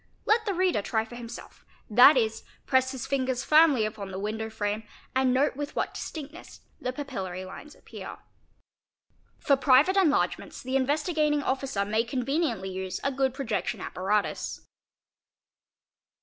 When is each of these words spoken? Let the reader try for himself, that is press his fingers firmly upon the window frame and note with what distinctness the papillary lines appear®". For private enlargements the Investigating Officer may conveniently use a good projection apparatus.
Let 0.25 0.47
the 0.47 0.55
reader 0.55 0.81
try 0.81 1.05
for 1.05 1.13
himself, 1.15 1.63
that 1.87 2.17
is 2.17 2.41
press 2.65 2.89
his 2.91 3.05
fingers 3.05 3.43
firmly 3.43 3.85
upon 3.85 4.09
the 4.09 4.17
window 4.17 4.49
frame 4.49 4.81
and 5.15 5.31
note 5.31 5.55
with 5.55 5.75
what 5.75 5.93
distinctness 5.93 6.61
the 6.79 6.91
papillary 6.91 7.45
lines 7.45 7.75
appear®". 7.75 8.17
For 9.37 9.55
private 9.55 9.97
enlargements 9.97 10.63
the 10.63 10.75
Investigating 10.75 11.43
Officer 11.43 11.85
may 11.85 12.03
conveniently 12.03 12.71
use 12.71 12.99
a 13.03 13.11
good 13.11 13.31
projection 13.35 13.79
apparatus. 13.79 14.61